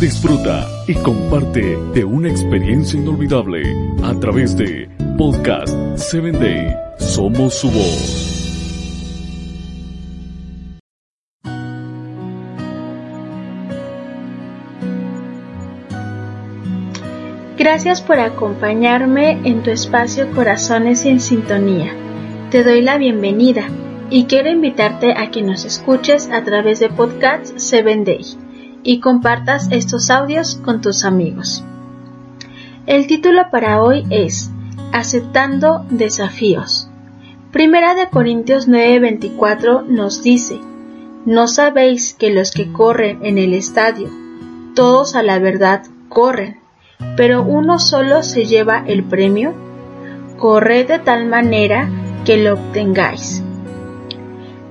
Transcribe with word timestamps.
Disfruta 0.00 0.68
y 0.86 0.94
comparte 0.94 1.78
de 1.94 2.04
una 2.04 2.28
experiencia 2.28 2.98
inolvidable 2.98 3.62
a 4.02 4.12
través 4.20 4.56
de 4.56 4.88
Podcast 5.16 5.74
7 5.96 6.32
Day. 6.32 6.74
Somos 6.98 7.54
su 7.54 7.70
voz. 7.70 8.34
Gracias 17.56 18.02
por 18.02 18.18
acompañarme 18.18 19.40
en 19.44 19.62
tu 19.62 19.70
espacio 19.70 20.30
Corazones 20.32 21.06
en 21.06 21.18
Sintonía. 21.18 21.94
Te 22.50 22.62
doy 22.62 22.82
la 22.82 22.98
bienvenida 22.98 23.68
y 24.10 24.24
quiero 24.24 24.50
invitarte 24.50 25.14
a 25.16 25.30
que 25.30 25.42
nos 25.42 25.64
escuches 25.64 26.28
a 26.30 26.44
través 26.44 26.80
de 26.80 26.90
Podcast 26.90 27.54
7 27.56 28.02
Day 28.04 28.43
y 28.84 29.00
compartas 29.00 29.68
estos 29.72 30.10
audios 30.10 30.60
con 30.64 30.80
tus 30.80 31.04
amigos. 31.04 31.64
El 32.86 33.06
título 33.06 33.50
para 33.50 33.82
hoy 33.82 34.04
es 34.10 34.50
Aceptando 34.92 35.86
desafíos. 35.90 36.88
Primera 37.50 37.94
de 37.94 38.08
Corintios 38.08 38.68
9:24 38.68 39.86
nos 39.86 40.22
dice, 40.22 40.60
¿no 41.24 41.48
sabéis 41.48 42.14
que 42.14 42.30
los 42.30 42.50
que 42.50 42.70
corren 42.70 43.24
en 43.24 43.38
el 43.38 43.54
estadio, 43.54 44.10
todos 44.74 45.16
a 45.16 45.22
la 45.22 45.38
verdad 45.38 45.82
corren, 46.08 46.60
pero 47.16 47.42
uno 47.42 47.78
solo 47.78 48.22
se 48.22 48.44
lleva 48.44 48.84
el 48.86 49.04
premio? 49.04 49.54
Corred 50.36 50.86
de 50.86 50.98
tal 50.98 51.26
manera 51.26 51.88
que 52.24 52.36
lo 52.36 52.54
obtengáis. 52.54 53.42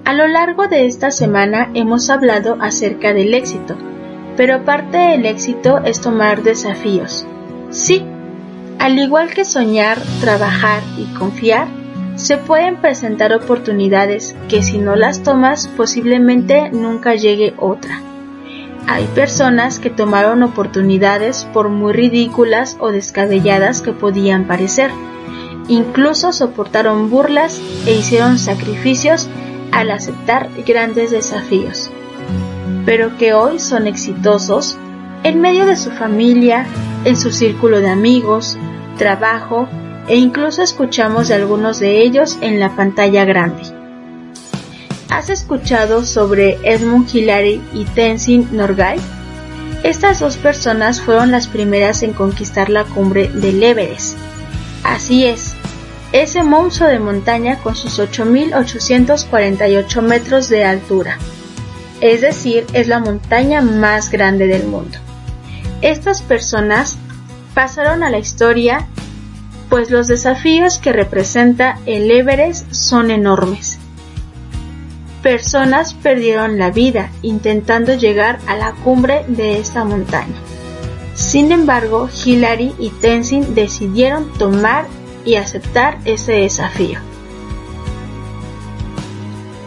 A 0.06 0.14
lo 0.14 0.28
largo 0.28 0.68
de 0.68 0.86
esta 0.86 1.10
semana 1.10 1.72
hemos 1.74 2.10
hablado 2.10 2.58
acerca 2.60 3.14
del 3.14 3.34
éxito, 3.34 3.76
pero 4.36 4.66
parte 4.66 4.98
del 4.98 5.26
éxito 5.26 5.80
es 5.84 6.02
tomar 6.02 6.44
desafíos. 6.44 7.26
Sí, 7.70 8.04
al 8.80 9.00
igual 9.00 9.34
que 9.34 9.46
soñar, 9.46 9.98
trabajar 10.20 10.84
y 10.98 11.06
confiar, 11.14 11.68
se 12.16 12.38
pueden 12.38 12.78
presentar 12.78 13.34
oportunidades 13.34 14.36
que 14.50 14.62
si 14.62 14.78
no 14.78 14.96
las 14.96 15.24
tomas 15.24 15.68
posiblemente 15.68 16.70
nunca 16.72 17.16
llegue 17.16 17.54
otra. 17.58 18.02
Hay 18.88 19.06
personas 19.16 19.80
que 19.80 19.90
tomaron 19.90 20.44
oportunidades 20.44 21.46
por 21.54 21.70
muy 21.70 21.94
ridículas 21.94 22.76
o 22.80 22.92
descabelladas 22.92 23.82
que 23.82 23.94
podían 23.94 24.46
parecer. 24.46 24.92
Incluso 25.70 26.34
soportaron 26.34 27.10
burlas 27.10 27.62
e 27.88 27.96
hicieron 27.96 28.38
sacrificios 28.38 29.30
al 29.72 29.90
aceptar 29.90 30.50
grandes 30.66 31.12
desafíos 31.12 31.90
pero 32.86 33.18
que 33.18 33.34
hoy 33.34 33.60
son 33.60 33.88
exitosos 33.88 34.78
en 35.24 35.40
medio 35.40 35.66
de 35.66 35.78
su 35.78 35.92
familia, 35.92 36.66
en 37.06 37.16
su 37.16 37.32
círculo 37.32 37.80
de 37.80 37.90
amigos, 37.90 38.58
trabajo 38.98 39.70
e 40.08 40.18
incluso 40.18 40.62
escuchamos 40.62 41.30
de 41.30 41.36
algunos 41.36 41.80
de 41.80 42.02
ellos 42.02 42.38
en 42.42 42.60
la 42.60 42.76
pantalla 42.76 43.24
grande. 43.24 43.64
¿Has 45.10 45.30
escuchado 45.30 46.04
sobre 46.04 46.58
Edmund 46.64 47.08
Hillary 47.14 47.62
y 47.74 47.86
Tenzin 47.86 48.50
Norgay? 48.52 49.00
Estas 49.84 50.20
dos 50.20 50.36
personas 50.38 51.02
fueron 51.02 51.32
las 51.32 51.48
primeras 51.48 52.04
en 52.04 52.14
conquistar 52.14 52.70
la 52.70 52.84
cumbre 52.84 53.30
del 53.30 53.64
Everest. 53.64 54.18
Así 54.84 55.26
es, 55.26 55.54
ese 56.12 56.44
monstruo 56.44 56.90
de 56.90 57.00
montaña 57.00 57.60
con 57.60 57.76
sus 57.76 58.00
8.848 58.00 60.02
metros 60.02 60.50
de 60.50 60.66
altura 60.66 61.18
es 62.04 62.20
decir, 62.20 62.66
es 62.74 62.90
la 62.90 63.00
montaña 63.00 63.62
más 63.62 64.12
grande 64.12 64.46
del 64.46 64.68
mundo. 64.68 64.98
Estas 65.82 66.22
personas 66.22 66.98
pasaron 67.54 68.04
a 68.04 68.10
la 68.10 68.20
historia 68.20 68.86
pues 69.70 69.90
los 69.90 70.10
desafíos 70.10 70.80
que 70.80 70.92
representa 70.92 71.80
el 71.86 72.12
Everest 72.12 72.74
son 72.74 73.10
enormes. 73.10 73.80
Personas 75.22 75.94
perdieron 75.94 76.60
la 76.60 76.72
vida 76.72 77.10
intentando 77.22 77.94
llegar 77.94 78.38
a 78.48 78.58
la 78.58 78.74
cumbre 78.84 79.24
de 79.30 79.58
esta 79.58 79.86
montaña. 79.86 80.36
Sin 81.14 81.54
embargo, 81.54 82.10
Hillary 82.26 82.76
y 82.80 82.90
Tenzin 82.90 83.56
decidieron 83.56 84.30
tomar 84.34 84.88
y 85.24 85.36
aceptar 85.36 86.00
ese 86.04 86.34
desafío. 86.34 87.00